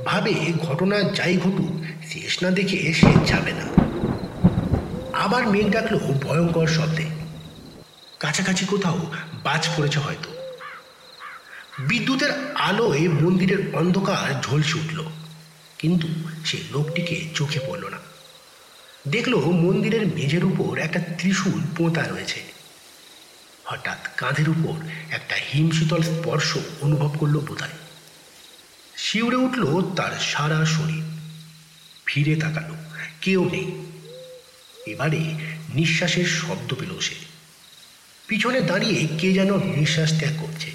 ভাবে 0.04 0.32
ঘটনা 0.62 0.96
যাই 1.02 1.36
ঘটুক, 1.36 1.72
শেষ 2.10 2.42
না 2.42 2.50
দেখে 2.50 2.78
সে 2.92 3.10
যাবে 3.26 3.52
না। 3.52 3.66
আবার 5.18 5.42
মেঘ 5.46 5.66
ডাকলো 5.70 5.98
ভয়ঙ্কর 5.98 6.66
শব্দে। 6.66 7.06
কাছাকাছি 8.20 8.64
কোথাও 8.66 8.98
বাজ 9.44 9.62
পড়েছে 9.76 9.98
হয়তো। 9.98 10.30
বিদ্যুতের 11.88 12.32
আলোয় 12.54 13.08
মন্দিরের 13.08 13.60
অন্ধকার 13.74 14.26
ঝলসে 14.42 14.76
উঠল, 14.78 14.98
কিন্তু 15.78 16.08
সে 16.44 16.58
লোকটিকে 16.72 17.16
চোখে 17.34 17.60
পড়ল 17.66 17.84
না। 17.88 18.00
দেখল 19.08 19.34
মন্দিরের 19.64 20.04
মেঝের 20.06 20.44
উপর 20.44 20.78
একটা 20.78 21.00
ত্রিশূল 21.18 21.60
পোঁতা 21.76 22.02
রয়েছে। 22.02 22.53
হঠাৎ 23.74 23.98
কাঁধের 24.16 24.48
উপর 24.48 24.86
একটা 25.10 25.36
হিমশীতল 25.52 26.02
স্পর্শ 26.02 26.56
অনুভব 26.80 27.18
করল 27.18 27.38
বোধহয়। 27.38 27.68
শিউরে 28.96 29.36
উঠল 29.36 29.94
তার 29.94 30.12
সারা 30.20 30.64
শরীর। 30.64 31.02
ফিরে 32.06 32.36
তাকালো, 32.36 32.74
কেউ 33.20 33.50
নেই। 33.50 33.86
এবারে 34.86 35.18
নিঃশ্বাসের 35.74 36.24
শব্দ 36.24 36.74
পেল 36.74 36.98
সে। 37.00 37.14
পিছনে 38.26 38.60
দাঁড়িয়ে 38.60 39.08
কে 39.18 39.32
যেন 39.32 39.56
নিঃশ্বাস 39.56 40.18
ত্যাগ 40.18 40.36
করছে। 40.40 40.70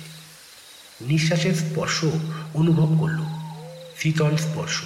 নিঃশ্বাসের 1.02 1.54
স্পর্শ 1.54 2.06
অনুভব 2.54 3.00
করল, 3.00 3.24
শীতল 4.00 4.38
স্পর্শ। 4.38 4.82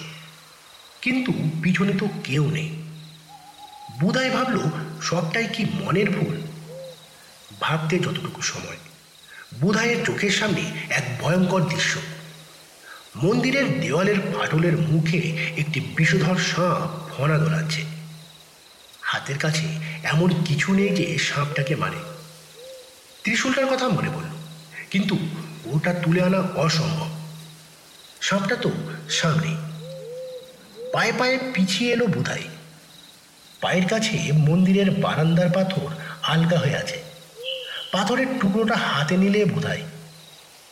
কিন্তু 1.01 1.33
পিছনে 1.63 1.93
তো 1.99 2.07
কেউ 2.23 2.51
নেই। 2.51 2.83
বুধাই 3.99 4.29
ভাবল, 4.29 4.59
সবটাই 5.01 5.47
কি 5.47 5.65
মনের 5.65 6.11
ভুল? 6.11 6.41
ভাবতে 7.61 7.99
যতটুকু 7.99 8.41
সময়। 8.41 8.77
বুধাইয়ের 9.61 10.05
চোখের 10.05 10.31
সামনে 10.31 10.61
এক 10.89 11.21
ভয়ঙ্কর 11.21 11.61
দৃশ্য। 11.61 11.99
মন্দিরের 13.15 13.81
দেওয়ালের 13.81 14.19
ফাটলের 14.19 14.77
মুখে 14.77 15.51
একটি 15.57 15.79
বিষধর 15.79 16.35
সাপ 16.35 16.89
ফনা 17.11 17.37
দোলাচ্ছে 17.37 17.83
হাতের 19.01 19.37
কাছে 19.37 19.67
এমন 20.03 20.43
কিছু 20.45 20.73
নেই 20.73 20.89
যে 20.89 21.17
সাপটাকে 21.17 21.75
মারে। 21.75 21.97
ত্রিশূলটার 23.23 23.67
কথা 23.67 23.87
মনে 23.87 24.09
পড়ল, 24.09 24.31
কিন্তু 24.89 25.17
ওটা 25.65 25.93
তুলে 25.93 26.21
আনা 26.21 26.37
অসম্ভব। 26.37 27.09
সাপটা 28.21 28.55
তো 28.55 28.71
সামনে। 29.09 29.55
পায়ে 30.93 31.13
পায়ে 31.13 31.39
পিছিয়ে 31.53 31.93
এলো 31.93 32.07
বুধাই। 32.07 32.43
পায়ের 33.61 33.87
কাছে 33.87 34.31
মন্দিরের 34.31 34.91
বারান্দার 34.91 35.49
পাথর 35.49 35.89
আলগা 36.21 36.59
হয়ে 36.59 36.75
আছে। 36.75 37.12
পাথরের 37.93 38.29
টুকরোটা 38.41 38.77
হাতে 38.87 39.15
নিলে 39.17 39.39
বোধায় 39.45 39.83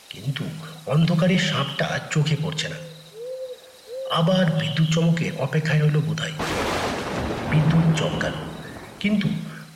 কিন্তু 0.10 0.44
অন্ধকারে 0.94 1.36
সাপটা 1.50 1.88
চোখে 2.14 2.36
পড়ছে 2.44 2.68
না। 2.74 2.78
আবার 4.20 4.46
বিদ্যুৎ 4.60 4.88
চমকে 4.96 5.26
অপেক্ষায় 5.46 5.82
রইল 5.82 5.98
বোধাই 6.08 6.34
বিদ্যুৎ 7.52 7.86
চমকাল, 8.00 8.34
কিন্তু 9.00 9.28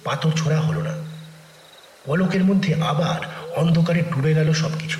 পাথর 0.03 0.31
ছোড়া 0.31 0.59
হলো 0.59 0.81
না। 0.81 0.93
পলকের 2.05 2.43
মধ্যে 2.43 2.71
আবার 2.91 3.19
অন্ধকারে 3.61 4.01
ডুবে 4.11 4.31
গেল 4.33 4.49
সব 4.53 4.73
কিছু 4.81 4.99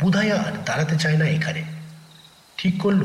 বুধাই 0.00 0.28
আর 0.32 0.52
দাঁড়াতে 0.66 0.94
চায় 0.98 1.18
না 1.22 1.26
এখানে। 1.36 1.62
ঠিক 2.58 2.74
করল, 2.82 3.02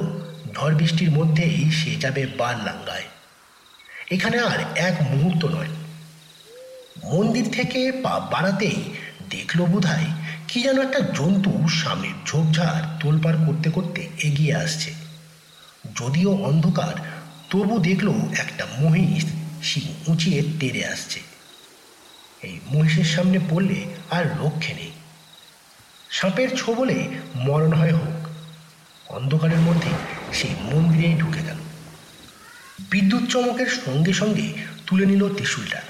ঝড় 0.56 0.76
বৃষ্টির 0.80 1.12
মধ্যেই 1.12 1.72
সে 1.80 1.92
যাবে 2.04 2.22
বার 2.40 2.56
লাঙ্গায় 2.68 3.08
এখানে 4.16 4.38
আর 4.52 4.60
এক 4.88 4.96
মুহূর্ত 5.12 5.44
নয়। 5.56 5.72
মন্দির 6.98 7.50
থেকে 7.52 7.92
পা 7.92 8.20
বাড়াতেই 8.20 8.84
দেখল 9.30 9.66
বোধহয় 9.66 10.06
কি 10.48 10.62
যেন 10.62 10.82
একটা 10.82 11.00
জন্তু 11.00 11.70
সামনের 11.70 12.14
ঝোপঝাড় 12.26 12.86
তোলপাড় 13.00 13.46
করতে 13.46 13.70
করতে 13.70 14.10
এগিয়ে 14.24 14.56
আসছে। 14.56 14.94
যদিও 15.96 16.32
অন্ধকার, 16.32 16.96
তবু 17.50 17.80
দেখল 17.80 18.08
একটা 18.38 18.68
মহিষ 18.80 19.26
শিং 19.64 19.94
উঁচিয়ে 20.08 20.44
তেড়ে 20.60 20.88
আসছে। 20.88 21.20
এই 22.42 22.60
মহিষের 22.74 23.04
সামনে 23.04 23.40
পড়লে 23.50 23.86
আর 24.12 24.26
রক্ষে 24.26 24.74
নেই। 24.74 24.92
সাপের 26.10 26.58
ছোবলে 26.58 27.08
মরণ 27.36 27.74
হয় 27.74 27.94
হোক, 27.94 28.28
অন্ধকারের 29.12 29.58
মধ্যে 29.58 29.90
সেই 30.34 30.56
মন্দিরেই 30.74 31.14
ঢুকে 31.14 31.42
গেল। 31.42 31.58
বিদ্যুৎ 32.92 33.30
চমকের 33.30 33.68
সঙ্গে 33.68 34.14
সঙ্গে 34.14 34.54
তুলে 34.88 35.06
নিল 35.06 35.34
ত্রিশূলটা। 35.36 35.82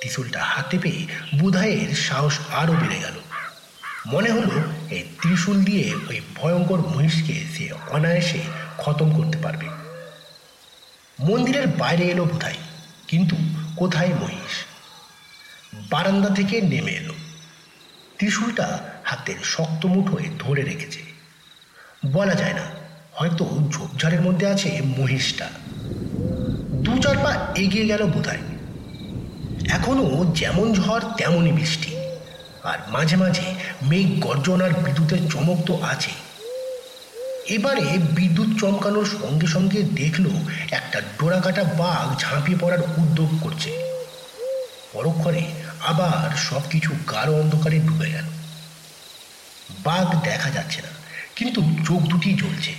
ত্রিশূলটা 0.00 0.40
হাতে 0.44 0.78
পেয়ে 0.78 1.06
বুধাইয়ের 1.38 1.94
সাহস 1.94 2.38
আরও 2.50 2.72
বেড়ে 2.72 2.98
গেল। 3.00 3.16
মনে 4.06 4.30
হলো 4.30 4.56
এই 4.90 5.02
ত্রিশূল 5.22 5.64
দিয়ে 5.64 5.94
ওই 6.08 6.20
ভয়ঙ্কর 6.36 6.78
মহিষকে 6.78 7.44
সে 7.54 7.72
অনায়াসে 7.90 8.40
খতম 8.78 9.08
করতে 9.16 9.38
পারবে। 9.38 9.68
মন্দিরের 11.20 11.66
বাইরে 11.66 12.04
এলো 12.04 12.24
বুধাই, 12.24 12.54
কিন্তু 13.08 13.36
কোথায় 13.76 14.08
মহিষ? 14.08 14.54
বারান্দা 15.90 16.28
থেকে 16.34 16.60
নেমে 16.60 16.92
এলো। 16.92 17.14
ত্রিশূলটা 18.18 18.66
হাতের 19.04 19.36
শক্ত 19.44 19.86
মুঠোয় 19.86 20.26
ধরে 20.38 20.62
রেখেছে। 20.62 21.02
বলা 22.12 22.34
যায় 22.34 22.54
না, 22.54 22.66
হয়তো 23.12 23.68
ঝোপঝাড়ের 23.72 24.20
মধ্যে 24.20 24.46
আছে 24.46 24.80
মহিষটা। 24.98 25.48
দু 26.84 26.98
চার 26.98 27.16
পা 27.18 27.32
এগিয়ে 27.56 27.86
গেল 27.86 28.06
বোধহয় 28.06 28.42
এখনও 29.76 30.06
যেমন 30.40 30.66
ঝড়, 30.78 31.04
তেমনই 31.18 31.52
বৃষ্টি। 31.58 31.90
আর 32.70 32.78
মাঝে 32.94 33.16
মাঝে 33.16 33.46
মেঘ 33.90 34.08
গর্জন 34.24 34.60
আর 34.66 34.72
বিদ্যুতের 34.84 35.22
চমক 35.32 35.58
তো 35.66 35.74
আছে। 35.92 36.12
এবারে 37.54 37.84
বিদ্যুৎ 38.16 38.50
চমকানোর 38.60 39.06
সঙ্গে 39.20 39.46
সঙ্গে 39.46 39.78
দেখল 40.00 40.26
একটা 40.78 40.98
ডোরাকাটা 41.18 41.64
বাঘ 41.82 42.06
ঝাঁপিয়ে 42.22 42.60
পড়ার 42.60 42.82
উদ্যোগ 42.98 43.30
করছে। 43.42 43.70
পরক্ষণে 44.92 45.42
আবার 45.90 46.28
সব 46.48 46.62
কিছু 46.72 46.90
গাঢ় 47.12 47.32
অন্ধকারে 47.40 47.78
ডুবে 47.78 48.08
গেল। 48.14 48.26
বাঘ 49.84 50.06
দেখা 50.28 50.50
যাচ্ছে 50.56 50.80
না, 50.86 50.92
কিন্তু 51.36 51.60
চোখ 51.86 52.00
দুটি 52.10 52.30
জ্বলছে। 52.32 52.72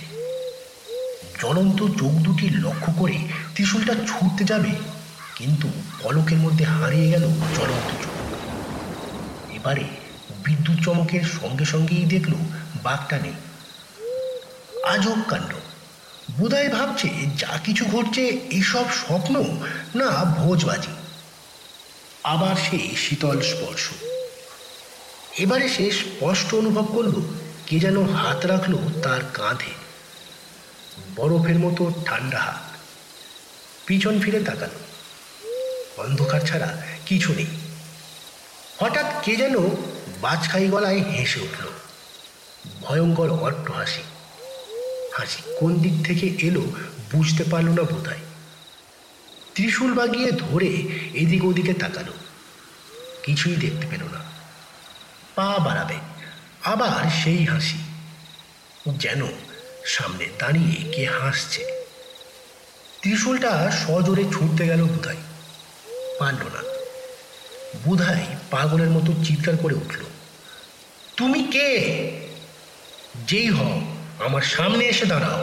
জ্বলন্ত 1.40 1.78
চোখ 2.00 2.14
দুটি 2.26 2.46
লক্ষ্য 2.64 2.90
করে 3.00 3.16
ত্রিশূলটা 3.54 3.94
ছুটতে 4.08 4.42
যাবে 4.44 4.72
কিন্তু 5.36 5.68
পলকের 6.02 6.38
মধ্যে 6.38 6.64
হারিয়ে 6.64 7.10
গেল 7.10 7.20
জ্বলন্ত 7.20 8.04
চোখ 8.04 8.32
এবারে 9.52 9.84
বিদ্যুৎ 10.44 10.84
চমকের 10.84 11.22
সঙ্গে 11.22 11.64
সঙ্গেই 11.64 12.04
দেখল 12.04 12.32
বাঘটা 12.82 13.18
নেই। 13.18 13.32
আজব 14.88 15.16
কাণ্ড। 15.28 15.54
বোধহয় 16.30 16.68
ভাবছে 16.68 17.08
যা 17.38 17.58
কিছু 17.64 17.84
ঘটছে 17.84 18.26
এসব 18.28 18.84
স্বপ্ন 18.90 19.44
না 19.94 20.24
ভোজবাজি। 20.24 20.92
আবার 22.24 22.56
সেই 22.70 22.96
শীতল 22.96 23.40
স্পর্শ। 23.40 23.88
এবারে 25.38 25.68
সে 25.68 25.90
স্পষ্ট 25.90 26.54
অনুভব 26.54 26.84
করল 26.84 27.12
কে 27.66 27.80
যেন 27.80 28.14
হাত 28.14 28.46
রাখল 28.46 28.74
তার 29.02 29.20
কাঁধে। 29.34 29.72
বরফের 31.16 31.58
মতো 31.58 31.92
ঠান্ডা 32.04 32.38
হাত। 32.38 32.76
পিছন 33.86 34.20
ফিরে 34.20 34.40
তাকালো। 34.40 34.81
অন্ধকার 35.96 36.40
ছাড়া 36.40 36.82
কিছু 37.06 37.34
নেই। 37.34 37.46
হঠাৎ 38.78 39.24
কে 39.24 39.36
যেন 39.36 39.54
বাজখাই 40.20 40.68
গলায় 40.68 40.98
হেসে 40.98 41.40
উঠল। 41.40 41.68
ভয়ঙ্কর 42.80 43.30
অট্ট 43.30 43.70
হাসি। 43.70 44.02
হাসি 45.18 45.42
কোন 45.58 45.80
দিক 45.80 46.06
থেকে 46.06 46.46
এলো 46.46 46.62
বুঝতে 47.12 47.44
পারল 47.44 47.68
না 47.68 47.82
বোধহয়। 47.82 48.16
ত্রিশূল 49.54 49.94
বাগিয়ে 49.94 50.32
ধরে 50.32 50.66
এদিক 51.14 51.44
ওদিকে 51.44 51.74
তাকালো। 51.74 52.12
কিছুই 53.22 53.56
দেখতে 53.56 53.86
পেল 53.90 54.02
না। 54.04 54.20
পা 55.34 55.58
বাড়াবে। 55.58 55.94
আবার 56.64 57.10
সেই 57.24 57.44
হাসি। 57.44 57.78
যেন 58.88 59.26
সামনে 59.84 60.26
দাঁড়িয়ে 60.38 60.92
কে 60.92 61.06
হাসছে। 61.06 61.64
ত্রিশূলটা 63.02 63.70
সজোরে 63.70 64.24
ছুটতে 64.24 64.66
গেল 64.66 64.84
বুধাই 64.84 65.16
পারল 66.18 66.42
না 66.54 66.62
বুধাই 67.84 68.24
পাগলের 68.50 68.90
মতো 68.90 69.10
চিৎকার 69.24 69.56
করে 69.62 69.74
উঠল, 69.74 70.02
তুমি 71.16 71.40
কে? 71.54 71.68
যেই 73.26 73.48
হও, 73.50 73.74
আমার 74.24 74.44
সামনে 74.54 74.84
এসে 74.84 75.06
দাঁড়াও। 75.06 75.42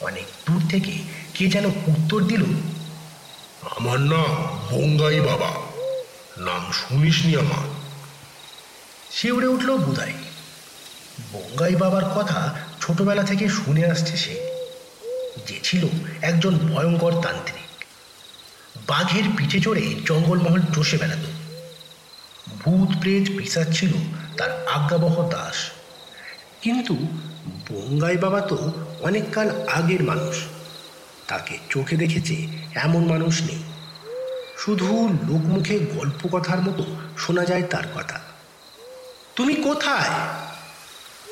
অনেক 0.00 0.26
দূর 0.46 0.60
থেকে 0.70 0.92
কে 1.34 1.44
যেন 1.46 1.66
উত্তর 1.86 2.20
দিল, 2.22 2.42
আমার 3.76 3.98
নাম 4.12 4.30
বঙ্গাই 4.70 5.18
বাবা, 5.20 5.50
নাম 6.38 6.62
শুনিসনি 6.72 7.32
আমার। 7.36 7.66
শিউরে 9.10 9.46
উঠল 9.46 9.70
বুধাই। 9.76 10.14
বঙ্গাই 11.32 11.74
বাবার 11.74 12.06
কথা 12.16 12.40
ছোটবেলা 12.80 13.22
থেকে 13.22 13.46
শুনে 13.48 13.82
আসছে 13.86 14.14
সে, 14.16 14.34
যে 15.46 15.56
ছিল 15.62 15.82
একজন 16.22 16.54
ভয়ঙ্কর 16.68 17.14
তান্ত্রিক। 17.22 17.65
বাঘের 18.86 19.24
পিঠে 19.36 19.60
চড়ে 19.60 19.94
জঙ্গলমহল 20.06 20.60
চষে 20.74 20.98
বেড়াত। 20.98 21.18
ভূত 22.60 23.00
প্রেত 23.00 23.38
পিসাচ 23.38 23.78
ছিল 23.78 23.92
তার 24.36 24.66
আজ্ঞাবহ 24.66 25.28
দাস। 25.28 25.54
কিন্তু 26.62 26.94
বঙ্গাই 27.70 28.16
বাবা 28.16 28.40
তো 28.40 28.72
অনেককাল 29.00 29.66
আগের 29.66 30.02
মানুষ। 30.02 30.36
তাকে 31.28 31.58
চোখে 31.70 31.96
দেখেছে 31.96 32.46
এমন 32.74 33.06
মানুষ 33.06 33.40
নেই। 33.40 33.62
শুধু 34.58 35.08
লোকমুখে 35.08 35.78
গল্প 35.78 36.28
কথার 36.32 36.62
মতো 36.62 36.84
শোনা 37.18 37.44
যায় 37.44 37.62
তার 37.62 37.84
কথা। 37.94 38.20
তুমি 39.36 39.54
কোথায়? 39.54 40.10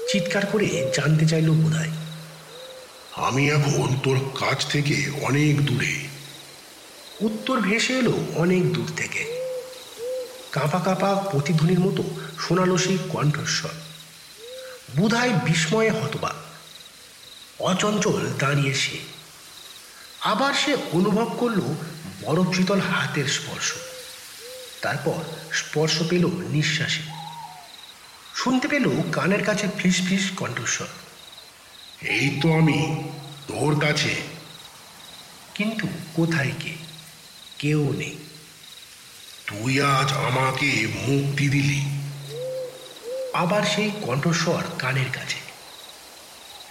চিৎকার 0.09 0.47
করে 0.47 0.93
জানতে 0.95 1.27
চাইল 1.27 1.51
বোধহয়। 1.51 1.90
আমি 3.17 3.51
এখন 3.51 3.97
তোর 4.03 4.19
কাছ 4.19 4.67
থেকে 4.67 5.11
অনেক 5.23 5.67
দূরে। 5.67 6.13
উত্তর 7.25 7.61
ভেসে 7.61 7.93
এলো 7.93 8.25
অনেক 8.35 8.73
দূর 8.73 8.93
থেকে। 8.97 9.25
কাঁপা 10.53 10.79
কাঁপা 10.79 11.15
প্রতিধ্বনির 11.15 11.81
মতো 11.81 12.05
শোনালো 12.41 12.79
সেই 12.79 12.99
কণ্ঠস্বর। 13.09 13.71
বুধায় 14.97 15.31
বিস্ময়ে 15.31 15.91
হতবাক। 15.91 16.35
অচঞ্চল 17.59 18.33
দাঁড়িয়ে 18.39 18.75
সে। 18.75 18.99
আবার 20.21 20.55
সে 20.55 20.77
অনুভব 20.93 21.37
করল 21.39 21.61
বরফ 22.23 22.57
শীতল 22.57 22.81
হাতের 22.81 23.25
স্পর্শ। 23.25 23.73
তারপর 24.83 25.23
স্পর্শ 25.53 26.03
পেল 26.11 26.27
নিঃশ্বাসে। 26.27 27.03
শুনতে 28.35 28.69
পেল 28.69 29.03
কানের 29.13 29.45
কাছে 29.45 29.67
ফিস 29.79 30.09
ফিস 30.09 30.31
কণ্ঠস্বর। 30.37 30.87
এই 32.07 32.41
তো 32.43 32.53
আমি, 32.53 33.09
তোর 33.49 33.81
কাছে। 33.81 34.15
কিন্তু 35.55 35.87
কোথায় 36.15 36.53
কে? 36.61 36.84
কেউ 37.59 37.95
নেই। 37.99 38.17
তুই 39.47 39.81
আজ 39.81 40.12
আমাকে 40.12 40.87
মুক্তি 41.07 41.49
দিলি। 41.49 41.83
আবার 43.35 43.62
সেই 43.62 43.90
কণ্ঠস্বর 44.03 44.62
কানের 44.79 45.07
কাছে। 45.12 45.45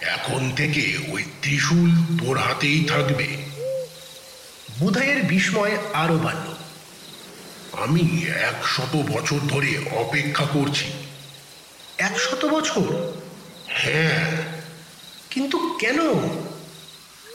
এখন 0.00 0.52
থেকে 0.56 0.98
ওই 1.08 1.24
ত্রিশূল 1.42 1.90
তোর 2.18 2.38
হাতেই 2.38 2.84
থাকবে। 2.84 3.36
বুধাইয়ের 4.78 5.22
বিস্ময় 5.22 5.78
আরও 5.92 6.18
বাড়ল। 6.18 6.54
আমি 7.72 8.24
একশত 8.24 8.96
বছর 8.96 9.38
ধরে 9.48 9.78
অপেক্ষা 9.90 10.44
করছি। 10.44 10.84
একশত 11.98 12.44
বছর? 12.44 13.12
হ্যাঁ। 13.68 14.30
কিন্তু 15.30 15.76
কেন? 15.80 15.98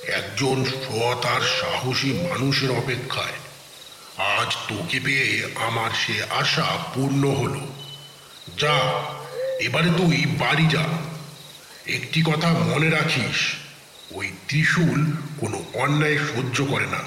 একজন 0.09 0.65
সৎ 0.65 1.25
আর 1.25 1.41
সাহসী 1.41 2.13
মানুষের 2.13 2.71
অপেক্ষায়। 2.71 3.33
আজ 4.37 4.55
তোকে 4.69 4.99
পেয়ে 4.99 5.49
আমার 5.55 5.89
সে 5.91 6.23
আশা 6.23 6.65
পূর্ণ 6.93 7.31
হলো। 7.31 7.67
যা, 8.57 9.03
এবারে 9.59 9.89
তুই 9.97 10.25
বাড়ি 10.25 10.67
যা। 10.67 10.83
একটি 11.87 12.21
কথা 12.21 12.47
মনে 12.47 12.89
রাখিস, 12.89 13.53
ওই 14.11 14.31
ত্রিশূল 14.47 15.11
কোনো 15.39 15.63
অন্যায় 15.73 16.17
সহ্য 16.17 16.65
করে 16.65 16.85
না। 16.85 16.99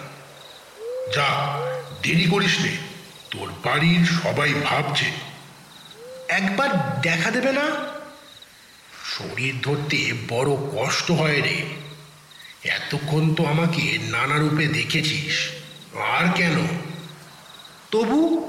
যা, 1.15 1.59
দেরি 2.03 2.25
করিস 2.25 2.61
নে, 2.61 2.77
তোর 3.31 3.53
বাড়ির 3.65 4.07
সবাই 4.23 4.55
ভাবছে। 4.55 5.05
একবার 6.29 7.01
দেখা 7.01 7.31
দেবে 7.31 7.53
না? 7.53 7.71
শরীর 9.19 9.61
ধরতে 9.63 10.13
বড় 10.29 10.57
কষ্ট 10.57 11.11
হয় 11.11 11.43
রে। 11.43 11.82
এতক্ষণ 12.65 13.35
তো 13.35 13.47
আমাকে 13.47 13.99
নানা 13.99 14.39
রূপে 14.39 14.67
দেখেছিস। 14.67 15.49
আর 16.01 16.33
কেন? 16.33 16.67
তবু 17.91 18.49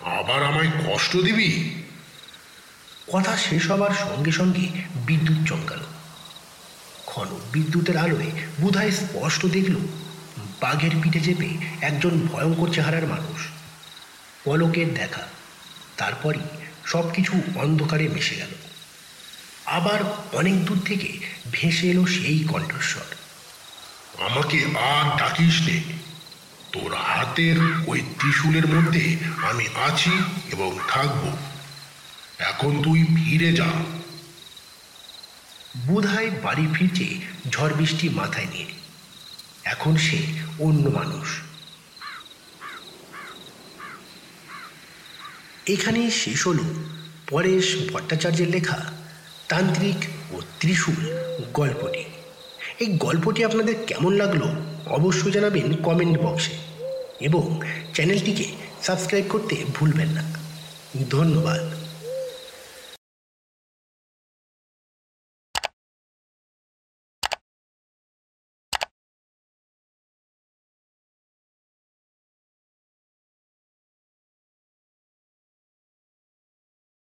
আবার 0.00 0.42
আমায় 0.42 0.70
কষ্ট 0.88 1.16
দিবি? 1.16 1.74
কথা 3.12 3.36
শেষ 3.36 3.70
হবার 3.70 3.90
সঙ্গে 3.90 4.32
সঙ্গে 4.32 4.68
বিদ্যুৎ 5.06 5.48
চমকালো। 5.48 5.84
ঘন 7.06 7.28
বিদ্যুতের 7.52 7.96
আলোয় 7.96 8.30
বুধায় 8.60 8.90
স্পষ্ট 8.90 9.46
দেখল, 9.46 9.74
বাঘের 10.60 10.90
পিঠে 11.02 11.20
চেপে 11.20 11.48
একজন 11.80 12.28
ভয়ঙ্কর 12.32 12.74
চেহারার 12.74 13.06
মানুষ। 13.06 13.46
পলকের 14.44 14.94
দেখা, 14.94 15.22
তারপরই 15.96 16.40
সব 16.86 17.12
কিছু 17.12 17.42
অন্ধকারে 17.54 18.08
মিশে 18.08 18.34
গেল। 18.34 18.69
আবার 19.70 20.26
অনেক 20.32 20.64
দূর 20.64 20.80
থেকে 20.84 21.18
ভেসে 21.52 21.90
এলো 21.90 22.06
সেই 22.06 22.44
কণ্ঠস্বর। 22.48 23.14
আমাকে 24.24 24.64
আর 24.78 25.18
ডাকিস 25.18 25.62
নে। 25.62 25.82
তোর 26.72 26.94
হাতের 26.94 27.56
ওই 27.86 28.02
ত্রিশূলের 28.18 28.66
মধ্যে 28.66 29.16
আমি 29.50 29.68
আছি 29.84 30.10
এবং 30.52 30.78
থাকব। 30.88 31.36
এখন 32.38 32.82
তুই 32.82 33.04
ফিরে 33.04 33.52
যা। 33.52 33.66
বুধায় 35.76 36.30
বাড়ি 36.30 36.68
ফিরছে 36.74 37.18
ঝড় 37.50 37.74
বৃষ্টি 37.74 38.08
মাথায় 38.08 38.46
নিয়ে। 38.46 38.66
এখন 39.64 39.96
সে 39.96 40.18
অন্য 40.58 40.88
মানুষ। 40.88 41.28
এখানেই 45.66 46.10
শেষ 46.10 46.46
হল 46.46 46.58
পরেশ 47.28 47.76
ভট্টাচার্যের 47.92 48.48
লেখা 48.48 48.99
তান্ত্রিক 49.50 49.96
ও 50.34 50.40
ত্রিশূল 50.60 51.00
গল্পটি। 51.54 52.04
এই 52.80 52.96
গল্পটি 52.98 53.44
আপনাদের 53.44 53.74
কেমন 53.86 54.12
লাগল 54.12 54.42
অবশ্যই 54.86 55.30
জানাবেন 55.30 55.76
কমেন্ট 55.82 56.18
বক্সে 56.18 56.54
এবং 57.20 57.60
চ্যানেলটিকে 57.94 58.44
সাবস্ক্রাইব 58.82 59.24
করতে 59.28 59.64
ভুলবেন 59.74 60.08
না। 60.08 60.22
ধন্যবাদ। 61.10 61.79